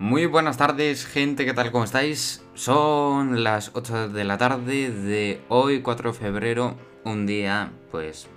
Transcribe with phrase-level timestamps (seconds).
[0.00, 1.72] Muy buenas tardes, gente, ¿qué tal?
[1.72, 2.40] ¿Cómo estáis?
[2.54, 8.28] Son las 8 de la tarde de hoy, 4 de febrero, un día, pues...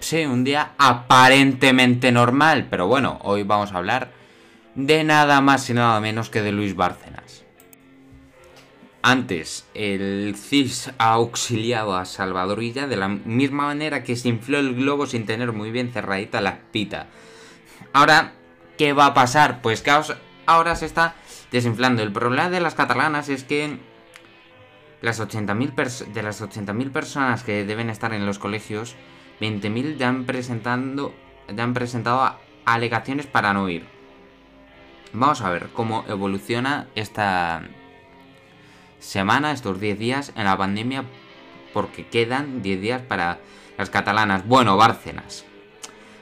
[0.00, 4.10] Sí, un día aparentemente normal, pero bueno, hoy vamos a hablar
[4.74, 7.44] de nada más y nada menos que de Luis Bárcenas.
[9.00, 14.58] Antes, el CIS ha auxiliado a Salvador Villa de la misma manera que se infló
[14.58, 17.06] el globo sin tener muy bien cerradita la pita.
[17.92, 18.32] Ahora,
[18.76, 19.62] ¿qué va a pasar?
[19.62, 19.92] Pues que
[20.48, 21.14] ahora se está
[21.52, 22.02] desinflando.
[22.02, 23.78] El problema de las catalanas es que
[25.02, 28.96] las 80.000 de las 80.000 personas que deben estar en los colegios,
[29.40, 30.06] 20.000 ya
[31.54, 33.86] ya han presentado alegaciones para no ir.
[35.12, 37.62] Vamos a ver cómo evoluciona esta
[38.98, 41.04] semana, estos 10 días en la pandemia,
[41.72, 43.38] porque quedan 10 días para
[43.76, 44.46] las catalanas.
[44.46, 45.47] Bueno, Bárcenas.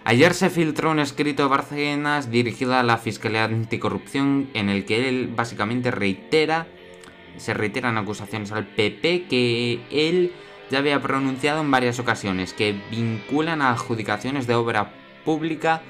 [0.09, 5.09] Ayer se filtró un escrito de Bárcenas dirigido a la Fiscalía Anticorrupción en el que
[5.09, 6.69] él básicamente reitera,
[7.39, 10.33] se reiteran acusaciones al PP que él
[10.71, 14.93] ya había pronunciado en varias ocasiones, que vinculan a adjudicaciones de obra
[15.25, 15.83] pública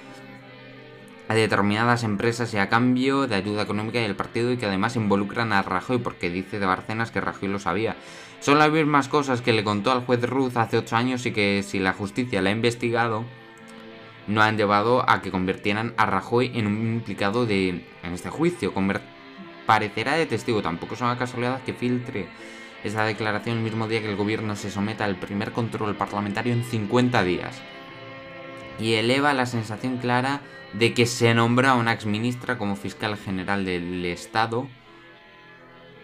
[1.28, 5.52] a determinadas empresas y a cambio de ayuda económica del partido y que además involucran
[5.52, 7.96] a Rajoy porque dice de Barcenas que Rajoy lo sabía.
[8.40, 11.62] Son las mismas cosas que le contó al juez Ruz hace 8 años y que
[11.62, 13.26] si la justicia la ha investigado
[14.26, 17.68] no han llevado a que convirtieran a Rajoy en un implicado de,
[18.02, 18.72] en este juicio.
[19.66, 22.28] parecerá de testigo, tampoco es una casualidad que filtre
[22.84, 26.64] esa declaración el mismo día que el gobierno se someta al primer control parlamentario en
[26.64, 27.60] 50 días.
[28.78, 30.40] Y eleva la sensación clara
[30.72, 34.68] de que se nombra a una exministra como fiscal general del Estado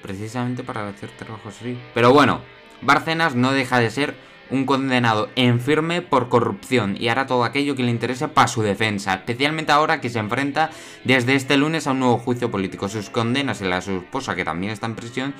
[0.02, 1.78] precisamente para hacer trabajos así.
[1.94, 2.40] Pero bueno,
[2.82, 4.16] Bárcenas no deja de ser
[4.52, 8.62] un condenado en firme por corrupción y hará todo aquello que le interese para su
[8.62, 10.70] defensa, especialmente ahora que se enfrenta
[11.02, 12.88] desde este lunes a un nuevo juicio político.
[12.88, 15.34] Sus condenas y la de su esposa, que también está en prisión,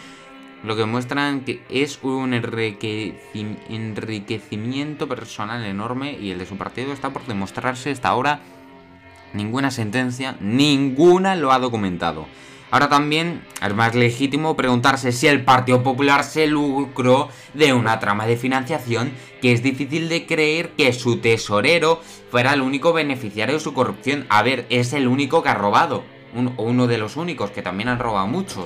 [0.65, 7.11] lo que muestran que es un enriquecimiento personal enorme y el de su partido está
[7.11, 8.41] por demostrarse hasta ahora
[9.33, 12.27] Ninguna sentencia, ninguna lo ha documentado.
[12.73, 18.27] Ahora también es más legítimo preguntarse si el Partido Popular se lucró de una trama
[18.27, 19.13] de financiación
[19.43, 22.01] que es difícil de creer que su tesorero
[22.31, 24.25] fuera el único beneficiario de su corrupción.
[24.31, 26.03] A ver, es el único que ha robado.
[26.57, 28.65] o uno de los únicos, que también han robado muchos.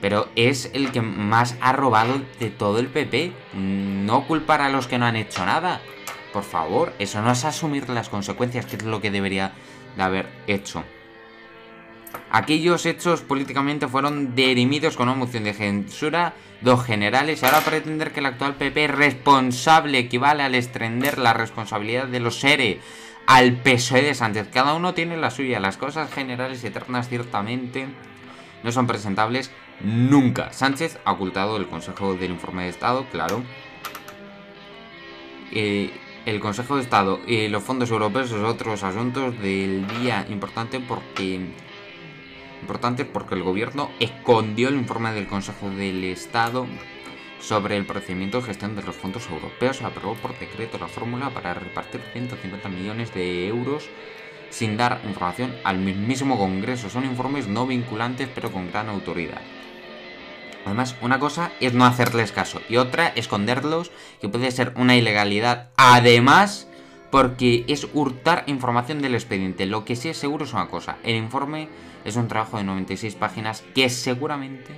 [0.00, 3.30] Pero es el que más ha robado de todo el PP.
[3.52, 5.82] No culpar a los que no han hecho nada.
[6.32, 9.52] Por favor, eso no es asumir las consecuencias, que es lo que debería
[9.98, 10.82] de haber hecho.
[12.30, 18.12] Aquellos hechos políticamente fueron derimidos con una moción de censura, dos generales, y ahora pretender
[18.12, 22.80] que el actual PP responsable equivale al extender la responsabilidad de los SERE
[23.26, 24.48] al PSOE de Sánchez.
[24.52, 25.60] Cada uno tiene la suya.
[25.60, 27.86] Las cosas generales y eternas ciertamente
[28.62, 29.50] no son presentables
[29.80, 30.52] nunca.
[30.52, 33.42] Sánchez ha ocultado el Consejo del Informe de Estado, claro.
[35.52, 35.90] Eh,
[36.24, 41.40] el Consejo de Estado y los fondos europeos son otros asuntos del día importante porque
[42.66, 46.66] importante porque el gobierno escondió el informe del Consejo del Estado
[47.40, 49.82] sobre el procedimiento de gestión de los fondos europeos.
[49.82, 53.88] Aprobó por decreto la fórmula para repartir 150 millones de euros
[54.50, 56.90] sin dar información al mismísimo Congreso.
[56.90, 59.42] Son informes no vinculantes pero con gran autoridad.
[60.64, 65.68] Además, una cosa es no hacerles caso y otra esconderlos, que puede ser una ilegalidad.
[65.76, 66.66] Además,
[67.10, 69.66] porque es hurtar información del expediente.
[69.66, 70.96] Lo que sí es seguro es una cosa.
[71.02, 71.68] El informe
[72.04, 74.70] es un trabajo de 96 páginas que seguramente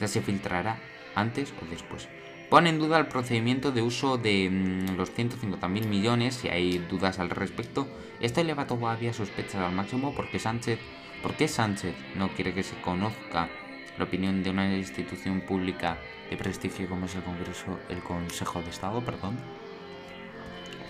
[0.00, 0.78] ya se filtrará
[1.14, 2.08] antes o después.
[2.48, 7.20] Pone en duda el procedimiento de uso de mm, los 150.000 millones, si hay dudas
[7.20, 7.86] al respecto.
[8.18, 10.78] Esto eleva todavía sospechas al máximo porque Sánchez...
[11.22, 13.50] ¿Por qué Sánchez no quiere que se conozca
[13.98, 15.98] la opinión de una institución pública
[16.30, 19.36] de prestigio como es el Congreso, el Consejo de Estado, perdón?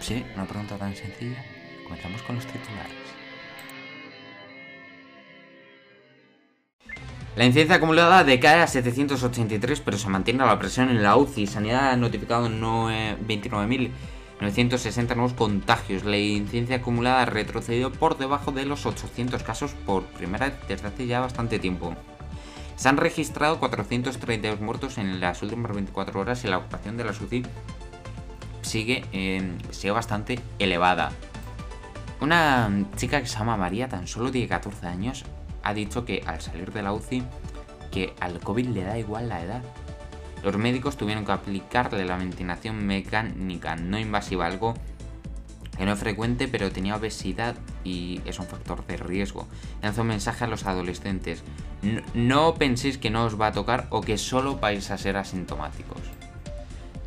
[0.00, 1.44] Sí, una pregunta tan sencilla.
[1.84, 2.94] Comenzamos con los titulares.
[7.36, 11.46] La incidencia acumulada decae a 783, pero se mantiene la presión en la UCI.
[11.46, 16.04] Sanidad ha notificado 29.960 nuevos contagios.
[16.04, 20.88] La incidencia acumulada ha retrocedido por debajo de los 800 casos por primera vez desde
[20.88, 21.94] hace ya bastante tiempo.
[22.76, 27.12] Se han registrado 432 muertos en las últimas 24 horas y la ocupación de la
[27.12, 27.44] UCI
[28.70, 29.04] sigue,
[29.70, 31.10] sigue bastante elevada.
[32.20, 35.24] Una chica que se llama María, tan solo tiene 14 años,
[35.62, 37.24] ha dicho que al salir de la UCI
[37.90, 39.62] que al COVID le da igual la edad.
[40.44, 44.74] Los médicos tuvieron que aplicarle la ventilación mecánica no invasiva, algo
[45.76, 49.48] que no es frecuente, pero tenía obesidad y es un factor de riesgo.
[49.82, 51.42] Lanzó un mensaje a los adolescentes.
[52.14, 56.19] No, penséis que no os va a tocar o que solo vais a ser asintomáticos.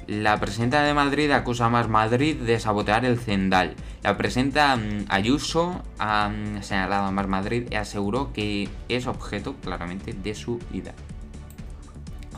[0.07, 3.75] La presidenta de Madrid acusa a Más Madrid de sabotear el Zendal.
[4.01, 9.55] La presidenta mm, Ayuso ha mm, señalado a Más Madrid y aseguró que es objeto
[9.61, 10.93] claramente de su ida.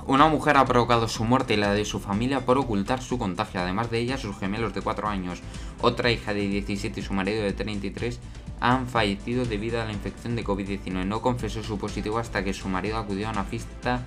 [0.06, 3.62] Una mujer ha provocado su muerte y la de su familia por ocultar su contagio.
[3.62, 5.41] Además de ella, sus gemelos de 4 años,
[5.81, 8.19] otra hija de 17 y su marido de 33
[8.59, 11.03] han fallecido debido a la infección de COVID-19.
[11.06, 14.03] No confesó su positivo hasta que su marido acudió a una fiesta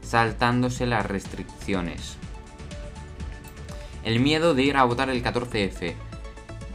[0.00, 2.16] saltándose las restricciones.
[4.04, 5.94] El miedo de ir a votar el 14F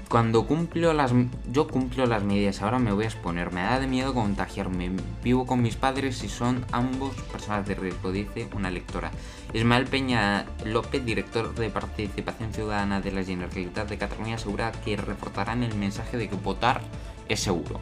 [0.08, 1.14] cuando cumplo las...
[1.52, 3.52] Yo cumplo las medidas, ahora me voy a exponer.
[3.52, 4.92] Me da de miedo contagiarme.
[5.24, 9.12] Vivo con mis padres y son ambos personas de riesgo, dice una lectora.
[9.54, 15.64] Ismael Peña López, director de Participación Ciudadana de la Generalitat de Cataluña, asegura que reforzarán
[15.64, 16.82] el mensaje de que votar
[17.28, 17.82] es seguro.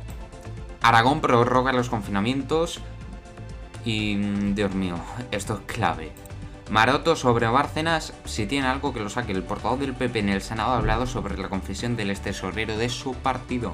[0.82, 2.80] Aragón prorroga los confinamientos
[3.84, 4.16] y...
[4.54, 4.96] Dios mío,
[5.32, 6.12] esto es clave.
[6.70, 9.32] Maroto sobre Bárcenas, si tiene algo que lo saque.
[9.32, 12.90] El portavoz del PP en el Senado ha hablado sobre la confesión del tesorero de
[12.90, 13.72] su partido.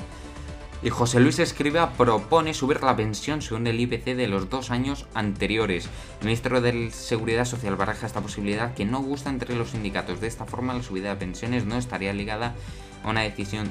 [0.84, 5.06] Y José Luis Escriba propone subir la pensión según el IPC de los dos años
[5.14, 5.88] anteriores.
[6.20, 10.20] El ministro de Seguridad Social baraja esta posibilidad que no gusta entre los sindicatos.
[10.20, 12.56] De esta forma, la subida de pensiones no estaría ligada
[13.04, 13.70] a una decisión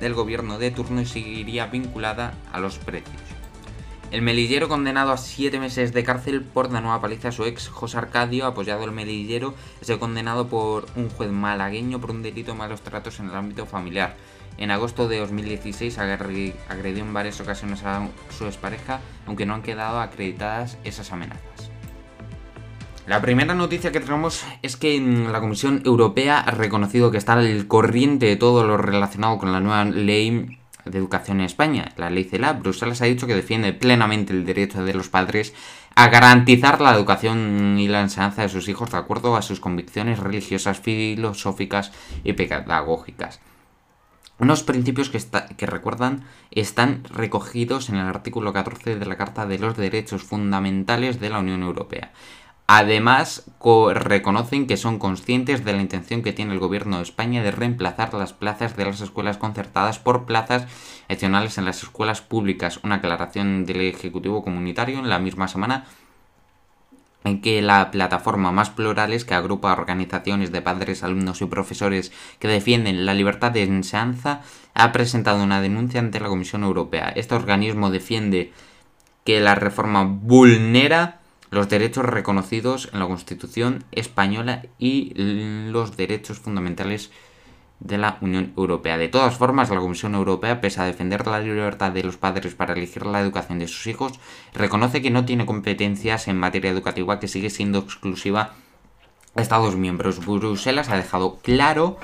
[0.00, 3.20] del gobierno de turno y seguiría vinculada a los precios.
[4.12, 7.68] El melillero condenado a 7 meses de cárcel por la nueva paliza a su ex
[7.68, 12.58] José Arcadio, apoyado el melillero, es condenado por un juez malagueño por un delito de
[12.58, 14.16] malos tratos en el ámbito familiar.
[14.58, 16.54] En agosto de 2016 agredió
[17.04, 21.70] en varias ocasiones a su expareja, aunque no han quedado acreditadas esas amenazas.
[23.06, 27.66] La primera noticia que tenemos es que la Comisión Europea ha reconocido que está al
[27.66, 30.58] corriente de todo lo relacionado con la nueva ley
[30.90, 34.84] de Educación en España, la ley CELA, Bruselas ha dicho que defiende plenamente el derecho
[34.84, 35.54] de los padres
[35.94, 40.18] a garantizar la educación y la enseñanza de sus hijos de acuerdo a sus convicciones
[40.18, 41.92] religiosas, filosóficas
[42.22, 43.40] y pedagógicas.
[44.38, 45.18] Unos principios que,
[45.56, 51.20] que, recuerdan están recogidos en el artículo 14 de la Carta de los Derechos Fundamentales
[51.20, 52.12] de la Unión Europea.
[52.68, 53.44] Además,
[53.94, 58.12] reconocen que son conscientes de la intención que tiene el gobierno de España de reemplazar
[58.14, 60.66] las plazas de las escuelas concertadas por plazas
[61.08, 62.80] adicionales en las escuelas públicas.
[62.82, 65.84] Una aclaración del Ejecutivo Comunitario en la misma semana
[67.22, 72.48] en que la plataforma más plurales que agrupa organizaciones de padres, alumnos y profesores que
[72.48, 74.42] defienden la libertad de enseñanza
[74.74, 77.12] ha presentado una denuncia ante la Comisión Europea.
[77.14, 78.52] Este organismo defiende
[79.24, 81.20] que la reforma vulnera
[81.50, 87.10] los derechos reconocidos en la Constitución española y los derechos fundamentales
[87.80, 88.96] de la Unión Europea.
[88.96, 92.72] De todas formas, la Comisión Europea, pese a defender la libertad de los padres para
[92.72, 94.12] elegir la educación de sus hijos,
[94.54, 98.54] reconoce que no tiene competencias en materia educativa que sigue siendo exclusiva
[99.34, 100.24] de Estados miembros.
[100.24, 101.98] Bruselas ha dejado claro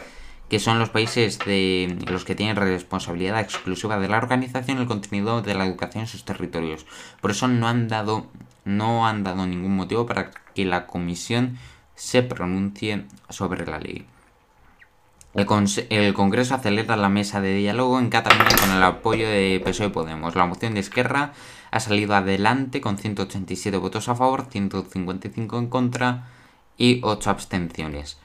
[0.50, 4.86] que son los países de los que tienen responsabilidad exclusiva de la organización y el
[4.86, 6.84] contenido de la educación en sus territorios.
[7.22, 8.26] Por eso no han dado
[8.64, 11.58] no han dado ningún motivo para que la comisión
[11.94, 14.06] se pronuncie sobre la ley.
[15.34, 19.90] El, Congreso acelera la mesa de diálogo en Cataluña con el apoyo de PSOE y
[19.90, 20.34] Podemos.
[20.34, 21.32] La moción de Esquerra
[21.70, 26.28] ha salido adelante con 187 votos a favor, 155 en contra
[26.76, 28.18] y 8 abstenciones.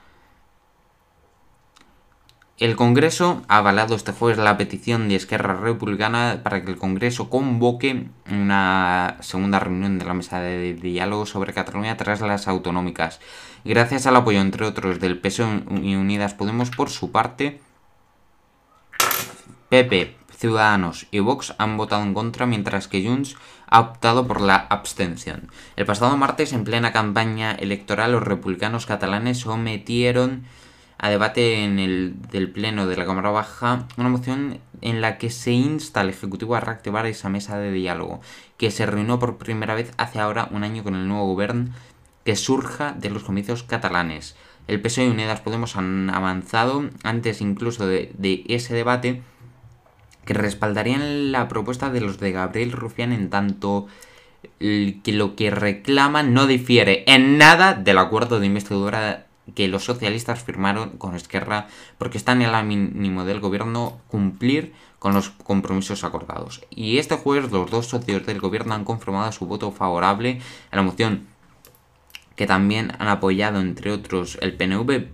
[2.58, 7.30] El Congreso ha avalado este jueves la petición de Esquerra Republicana para que el Congreso
[7.30, 13.20] convoque una segunda reunión de la mesa de diálogo sobre Cataluña tras las autonómicas.
[13.64, 17.62] Gracias al apoyo, entre otros, del PSOE y Unidas Podemos, por su parte,
[19.70, 23.36] PP, Ciudadanos y Vox han votado en contra, mientras que Junts
[23.68, 25.52] ha optado por la abstención.
[25.76, 30.46] El pasado martes, en plena campaña electoral, los republicanos catalanes sometieron
[30.98, 35.30] a debate en el del Pleno de la Cámara Baja una moción en la que
[35.30, 38.22] se insta al Ejecutivo a reactivar esa mesa de diálogo,
[38.58, 41.72] que se reunió por primera vez hace ahora un año con el nuevo gobierno
[42.24, 44.36] que surja de los comicios catalanes.
[44.68, 49.22] El PSOE y Unidas Podemos han avanzado antes incluso de, ese debate
[50.26, 53.88] que respaldarían la propuesta de los de Gabriel Rufián en tanto
[54.60, 60.44] que lo que reclaman no difiere en nada del acuerdo de investidura que los socialistas
[60.44, 66.62] firmaron con Esquerra porque están en el mínimo del gobierno cumplir con los compromisos acordados.
[66.70, 70.82] Y este jueves los dos socios del gobierno han confirmado su voto favorable a la
[70.82, 71.28] moción
[72.36, 75.08] que también han apoyado entre otros el PNV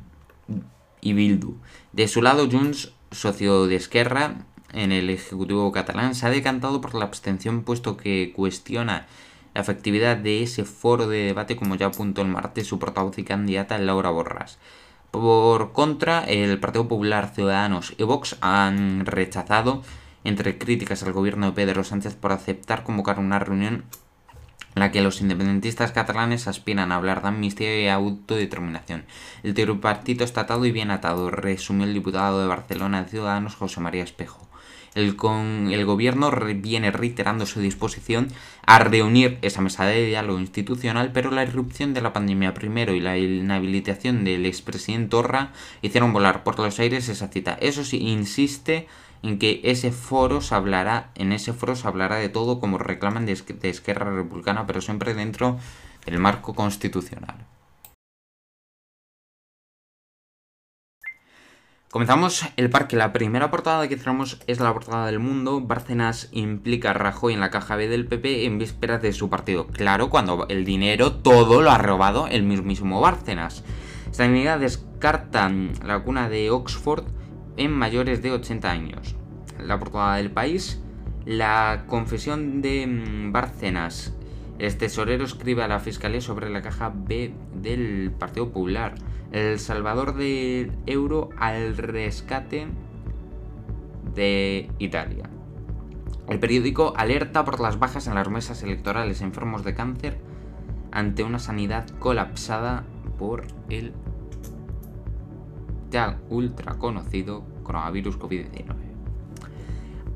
[1.02, 1.58] y Bildu.
[1.92, 6.96] De su lado Junts socio de Esquerra en el Ejecutivo catalán, se ha decantado por
[6.96, 9.06] la abstención puesto que cuestiona
[9.54, 13.24] la efectividad de ese foro de debate, como ya apuntó el martes su portavoz y
[13.24, 14.58] candidata Laura Borras.
[15.12, 19.84] Por contra, el Partido Popular, Ciudadanos y Vox han rechazado,
[20.24, 23.84] entre críticas al gobierno de Pedro Sánchez, por aceptar convocar una reunión
[24.76, 29.06] en la que los independentistas catalanes aspiran a hablar de amnistía y autodeterminación.
[29.44, 33.82] El tripartito está atado y bien atado, resumió el diputado de Barcelona de Ciudadanos José
[33.82, 34.48] María Espejo.
[34.96, 38.28] El, con, el gobierno viene reiterando su disposición
[38.66, 43.00] a reunir esa mesa de diálogo institucional, pero la irrupción de la pandemia primero y
[43.00, 47.58] la inhabilitación del expresidente Torra hicieron volar por los aires esa cita.
[47.60, 48.88] Eso sí, insiste
[49.24, 53.26] en que ese foro se hablará, en ese foro se hablará de todo como reclaman
[53.26, 55.58] de, de Esquerra Republicana, pero siempre dentro
[56.06, 57.46] del marco constitucional.
[61.94, 62.96] Comenzamos el parque.
[62.96, 65.62] La primera portada que tenemos es la portada del mundo.
[65.62, 69.68] Bárcenas implica a Rajoy en la caja B del PP en vísperas de su partido.
[69.68, 73.64] Claro, cuando el dinero todo lo ha robado el mismísimo Bárcenas.
[74.10, 75.52] Sanidad descarta
[75.86, 77.04] la cuna de Oxford
[77.58, 79.16] en mayores de 80 años.
[79.60, 80.82] La portada del país.
[81.28, 84.16] La confesión de mm, Bárcenas.
[84.64, 88.96] El tesorero escribe a la fiscalía sobre la caja B del Partido Popular.
[89.34, 92.68] El Salvador del euro al rescate
[94.16, 95.30] de Italia.
[96.30, 100.18] El periódico alerta por las bajas en las mesas electorales enfermos de cáncer
[100.94, 102.86] ante una sanidad colapsada
[103.20, 103.92] por el
[105.92, 108.93] ya ultra conocido coronavirus COVID-19.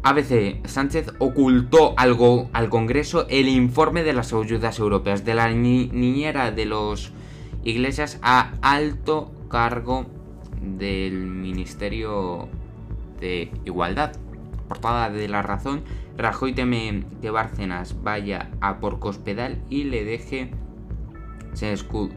[0.07, 6.51] ABC Sánchez ocultó algo al Congreso el informe de las ayudas europeas de la niñera
[6.51, 7.11] de los
[7.65, 10.05] Iglesias a alto cargo
[10.61, 12.47] del Ministerio
[13.19, 14.13] de Igualdad.
[14.69, 15.81] Portada de la razón,
[16.15, 20.51] Rajoy teme que Bárcenas vaya a por Cospedal y le deje
[21.51, 22.13] sin escudo.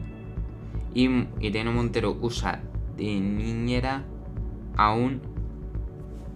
[0.93, 1.09] Y
[1.41, 2.61] Irene Montero usa
[2.95, 4.05] de niñera
[4.77, 5.21] a un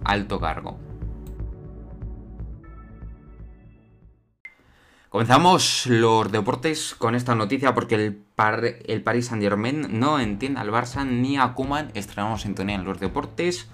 [0.04, 0.85] alto cargo.
[5.16, 8.24] Comenzamos los deportes con esta noticia porque el,
[8.84, 11.90] el Paris Saint Germain no entiende al Barça ni a Kuman.
[11.94, 13.66] Estrenamos sintonía en los deportes.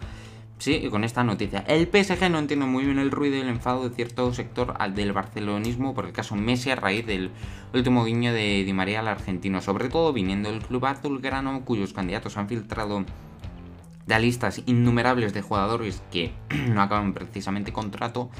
[0.59, 1.65] Sí, y con esta noticia.
[1.67, 5.13] El PSG no entiende muy bien el ruido y el enfado de cierto sector del
[5.13, 7.33] barcelonismo por el caso Messi a raíz del
[7.75, 9.61] último guiño de Di María al argentino.
[9.61, 13.05] Sobre todo viniendo del club azulgrano cuyos candidatos han filtrado
[14.07, 16.35] de listas innumerables de jugadores que
[16.69, 18.31] no acaban precisamente contrato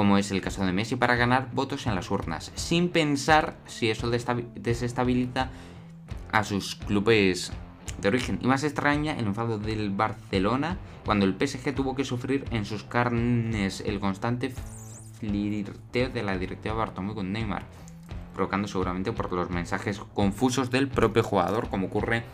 [0.00, 3.90] como es el caso de Messi, para ganar votos en las urnas, sin pensar si
[3.90, 5.50] eso desestabiliza
[6.32, 7.52] a sus clubes
[8.00, 8.38] de origen.
[8.40, 12.82] Y más extraña el enfado del Barcelona cuando el PSG tuvo que sufrir en sus
[12.82, 14.54] carnes el constante
[15.18, 17.64] flirteo de la directiva Bartomeu con Neymar,
[18.32, 22.24] provocando seguramente por los mensajes confusos del propio jugador, como ocurre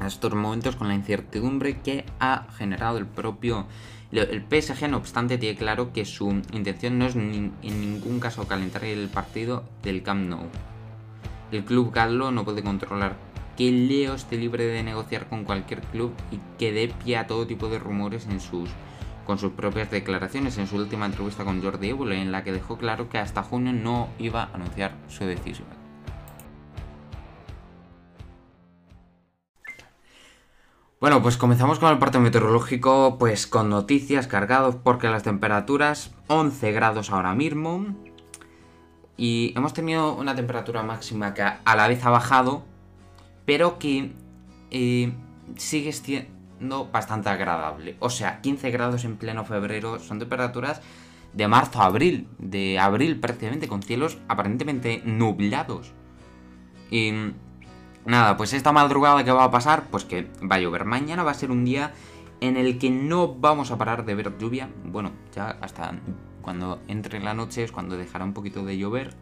[0.00, 3.66] en estos momentos con la incertidumbre que ha generado el propio
[4.12, 8.84] el PSG, no obstante, tiene claro que su intención no es en ningún caso calentar
[8.84, 10.48] el partido del Camp Nou.
[11.52, 13.16] El club galo no puede controlar
[13.56, 17.46] que Leo esté libre de negociar con cualquier club y que dé pie a todo
[17.46, 18.70] tipo de rumores en sus,
[19.26, 22.78] con sus propias declaraciones en su última entrevista con Jordi Évole, en la que dejó
[22.78, 25.79] claro que hasta junio no iba a anunciar su decisión.
[31.00, 36.72] Bueno, pues comenzamos con el parte meteorológico, pues con noticias cargados porque las temperaturas 11
[36.72, 37.86] grados ahora mismo
[39.16, 42.66] y hemos tenido una temperatura máxima que a la vez ha bajado,
[43.46, 44.12] pero que
[44.70, 45.14] eh,
[45.56, 47.96] sigue siendo bastante agradable.
[47.98, 50.82] O sea, 15 grados en pleno febrero son temperaturas
[51.32, 55.94] de marzo a abril, de abril prácticamente, con cielos aparentemente nublados.
[56.90, 57.32] Y
[58.04, 60.84] Nada, pues esta madrugada que va a pasar, pues que va a llover.
[60.84, 61.92] Mañana va a ser un día
[62.40, 64.70] en el que no vamos a parar de ver lluvia.
[64.84, 65.92] Bueno, ya hasta
[66.40, 69.14] cuando entre la noche es cuando dejará un poquito de llover.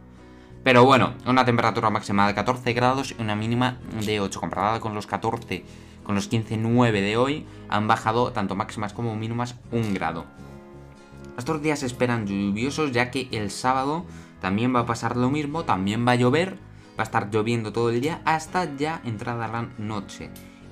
[0.63, 4.41] Pero bueno, una temperatura máxima de 14 grados y una mínima de 8.
[4.41, 5.65] Comparada con los 14,
[6.05, 10.25] con los 15, 9 de hoy, han bajado tanto máximas como mínimas un grado.
[11.37, 14.05] Estos días se esperan lluviosos ya que el sábado
[14.41, 16.59] también va a pasar lo mismo, también va a llover
[16.99, 20.31] va a estar lloviendo todo el día hasta ya entrada la noche.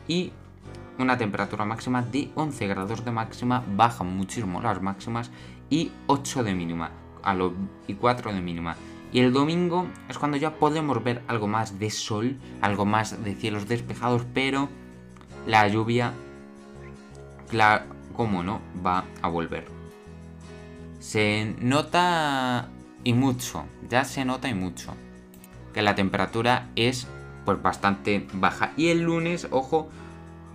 [0.09, 0.33] Y
[0.99, 5.31] una temperatura máxima de 11 grados de máxima, bajan muchísimo las máximas
[5.71, 6.91] y 8 de mínima
[7.23, 7.53] a lo,
[7.87, 8.77] y 4 de mínima.
[9.13, 13.35] Y el domingo es cuando ya podemos ver algo más de sol, algo más de
[13.35, 14.69] cielos despejados, pero
[15.47, 16.13] la lluvia
[18.15, 19.67] cómo no, va a volver.
[20.99, 22.69] Se nota
[23.05, 24.95] y mucho, ya se nota y mucho,
[25.77, 27.07] que la temperatura es
[27.45, 28.73] pues bastante baja.
[28.79, 29.91] Y el lunes, ojo,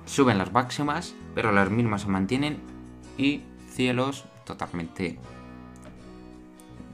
[0.08, 2.58] suben las máximas, pero las mismas se mantienen
[3.20, 5.20] y cielos totalmente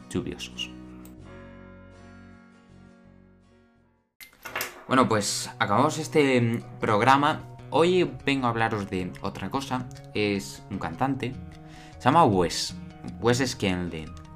[0.10, 0.70] lluviosos.
[4.90, 7.44] Bueno, pues acabamos este programa.
[7.70, 9.88] Hoy vengo a hablaros de otra cosa.
[10.14, 11.34] Es un cantante.
[11.98, 12.76] Se llama Wes.
[13.22, 14.27] Wes Scanlon.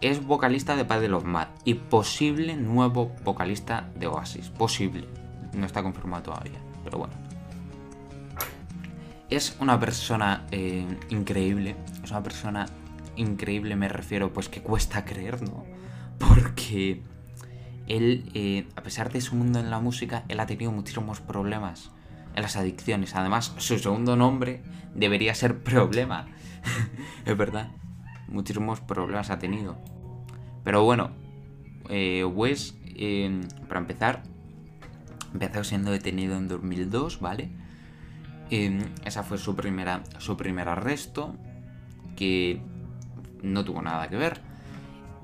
[0.00, 4.50] Es vocalista de Padre of Mad y posible nuevo vocalista de Oasis.
[4.50, 5.06] Posible.
[5.54, 7.14] No está confirmado todavía, pero bueno.
[9.30, 11.76] Es una persona eh, increíble.
[12.02, 12.66] Es una persona
[13.16, 15.64] increíble, me refiero, pues que cuesta creer, ¿no?
[16.18, 17.02] Porque
[17.86, 21.90] él, eh, a pesar de su mundo en la música, él ha tenido muchísimos problemas
[22.34, 23.14] en las adicciones.
[23.14, 24.62] Además, su segundo nombre
[24.94, 26.26] debería ser problema.
[27.24, 27.70] es verdad.
[28.28, 29.76] Muchísimos problemas ha tenido.
[30.64, 31.10] Pero bueno,
[31.88, 34.22] eh, Wes, eh, para empezar,
[35.32, 37.50] empezó siendo detenido en 2002, ¿vale?
[38.50, 41.36] Eh, esa fue su, primera, su primer arresto,
[42.16, 42.60] que
[43.42, 44.40] no tuvo nada que ver.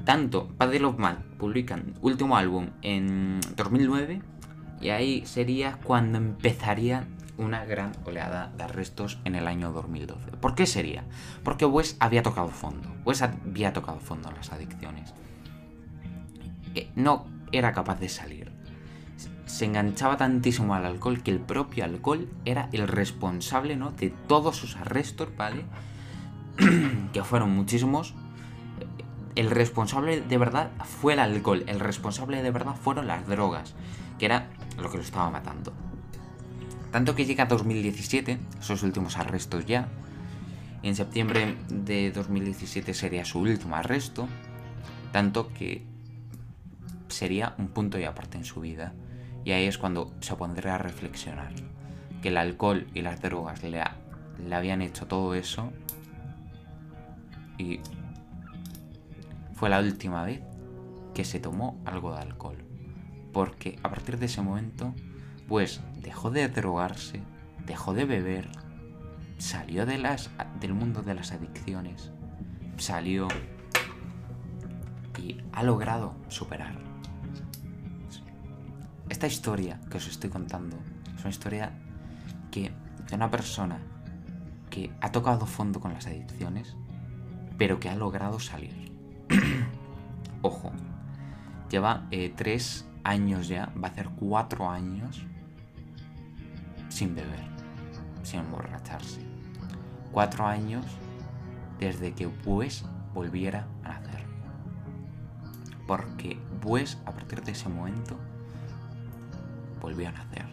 [0.04, 4.23] Tanto Padre of Man publican último álbum en 2009
[4.80, 7.07] y ahí sería cuando empezaría
[7.41, 10.33] una gran oleada de arrestos en el año 2012.
[10.33, 11.05] ¿Por qué sería?
[11.43, 12.95] Porque Wes había tocado fondo.
[13.05, 15.15] Wes había tocado fondo en las adicciones.
[16.75, 18.53] Eh, no era capaz de salir.
[19.47, 23.91] Se enganchaba tantísimo al alcohol que el propio alcohol era el responsable ¿no?
[23.91, 25.65] de todos sus arrestos, ¿vale?
[27.13, 28.15] que fueron muchísimos.
[29.35, 31.65] El responsable de verdad fue el alcohol.
[31.67, 33.75] El responsable de verdad fueron las drogas.
[34.19, 35.73] Que era lo que lo estaba matando.
[36.91, 39.89] Tanto que llega 2017, sus últimos arrestos ya.
[40.83, 44.29] En septiembre de 2017 sería su último arresto.
[45.13, 45.85] Tanto que
[47.09, 48.93] sería un punto y aparte en su vida.
[49.45, 51.53] Y ahí es cuando se pondrá a reflexionar.
[52.23, 55.73] Que el alcohol y las drogas le habían hecho todo eso.
[57.57, 57.81] Y
[59.55, 60.41] fue la última vez
[61.15, 62.57] que se tomó algo de alcohol.
[63.33, 64.93] Porque a partir de ese momento
[65.50, 67.21] pues dejó de drogarse,
[67.67, 68.49] dejó de beber,
[69.36, 72.13] salió del mundo de las adicciones,
[72.76, 73.26] salió
[75.19, 76.78] y ha logrado superar.
[79.08, 80.78] Esta historia que os estoy contando
[81.17, 81.73] es una historia
[82.52, 82.71] que
[83.08, 83.80] de una persona
[84.71, 86.76] que ha tocado fondo con las adicciones,
[87.58, 88.93] pero que ha logrado salir.
[90.43, 90.71] Ojo,
[91.69, 95.26] lleva eh, tres años ya, va a hacer cuatro años
[96.91, 97.41] sin beber,
[98.23, 99.23] sin emborracharse.
[100.13, 100.85] Cuatro años
[101.79, 104.25] desde que pues volviera a nacer.
[105.87, 108.17] Porque pues a partir de ese momento
[109.81, 110.47] volvió a nacer.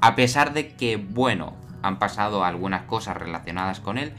[0.00, 4.12] A pesar de que, bueno, han pasado algunas cosas relacionadas con él,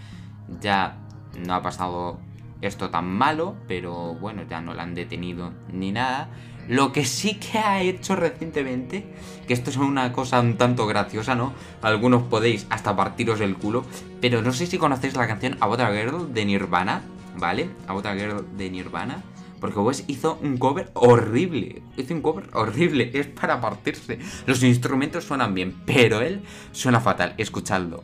[0.62, 0.98] ya
[1.38, 2.20] no ha pasado
[2.62, 6.30] esto tan malo, pero bueno, ya no lo han detenido ni nada.
[6.68, 9.06] Lo que sí que ha hecho recientemente,
[9.48, 11.54] que esto es una cosa un tanto graciosa, ¿no?
[11.82, 13.86] Algunos podéis hasta partiros el culo,
[14.22, 17.04] pero no sé si conocéis la canción About a Girl de Nirvana,
[17.38, 17.70] ¿vale?
[17.88, 19.24] About a Girl de Nirvana.
[19.60, 21.82] Porque Wes hizo un cover horrible.
[21.98, 23.12] Hizo un cover horrible.
[23.16, 24.20] Es para partirse.
[24.46, 27.34] Los instrumentos suenan bien, pero él suena fatal.
[27.38, 28.04] Escuchadlo.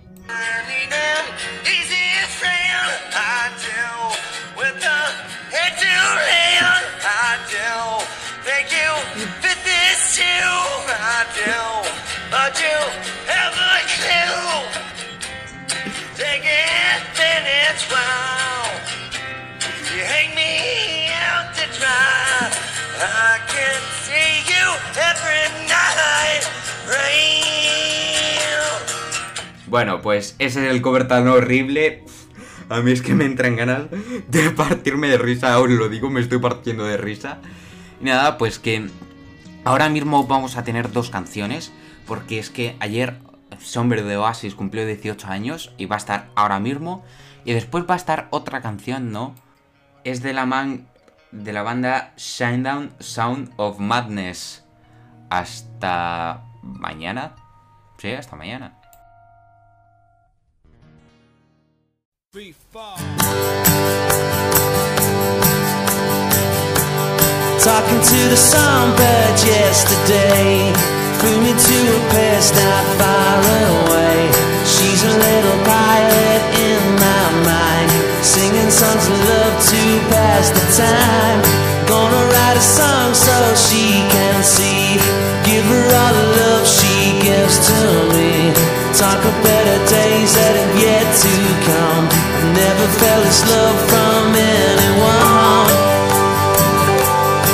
[29.72, 32.04] Bueno, pues ese es el cover tan horrible.
[32.68, 33.84] A mí es que me entran ganas
[34.28, 37.40] de partirme de risa, os lo digo, me estoy partiendo de risa.
[38.02, 38.90] Y nada, pues que
[39.64, 41.72] ahora mismo vamos a tener dos canciones,
[42.06, 43.16] porque es que ayer
[43.60, 47.06] Somber de Oasis cumplió 18 años y va a estar ahora mismo.
[47.46, 49.36] Y después va a estar otra canción, ¿no?
[50.04, 50.90] Es de la man
[51.32, 54.66] de la banda Shinedown Sound of Madness.
[55.30, 57.36] Hasta mañana.
[58.00, 58.81] Sí, hasta mañana.
[62.34, 62.96] Before.
[67.60, 70.72] Talking to the songbird yesterday.
[71.20, 74.32] Flew me to a place not far away.
[74.64, 77.92] She's a little pilot in my mind.
[78.24, 79.82] Singing songs of love to
[80.16, 81.44] pass the time.
[81.84, 84.96] Gonna write a song so she can see.
[85.44, 87.80] Give her all the love she gives to
[88.16, 88.56] me.
[88.96, 89.61] Talk about
[90.32, 91.34] things that have yet to
[91.68, 92.06] come.
[92.08, 95.68] I never felt this love from anyone.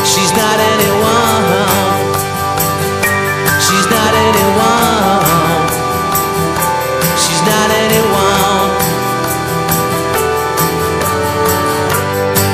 [0.06, 1.46] She's not anyone.
[3.66, 5.66] She's not anyone.
[7.18, 8.70] She's not anyone.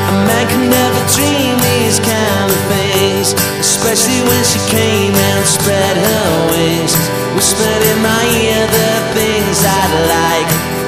[0.10, 5.98] A man can never dream these kind of things, especially when she came and spread
[5.98, 6.96] her wings
[7.36, 9.33] whispered in my ear the thing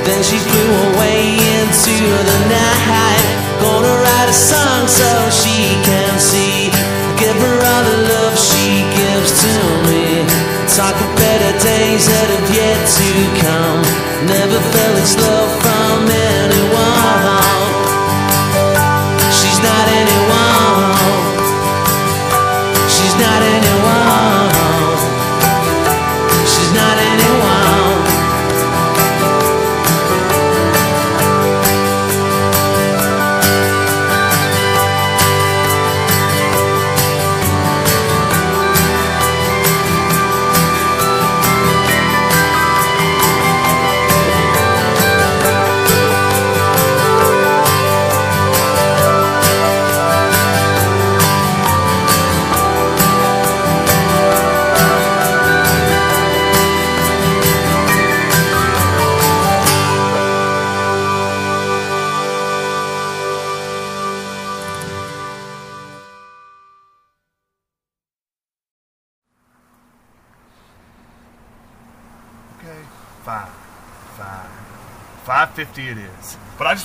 [0.05, 1.95] then she flew away into
[2.29, 3.25] the night.
[3.59, 6.69] Gonna write a song so she can see.
[7.17, 9.53] Give her all the love she gives to
[9.89, 10.21] me.
[10.77, 13.09] Talk of better days that have yet to
[13.41, 13.81] come.
[14.29, 16.24] Never felt this love from it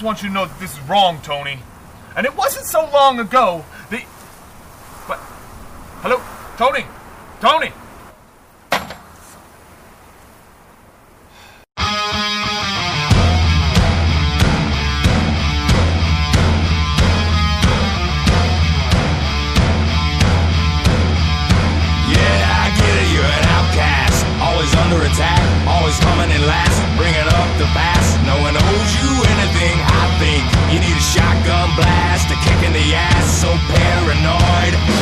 [0.00, 1.58] just want you to know that this is wrong, Tony.
[2.16, 4.00] And it wasn't so long ago that...
[5.06, 5.18] But...
[6.00, 6.16] Hello?
[6.56, 6.86] Tony!
[7.38, 7.70] Tony!
[25.68, 28.16] always coming in last, bringing up the past.
[28.24, 29.89] No one owes you anything.
[31.50, 34.99] Gum blast, a kick in the ass, so paranoid.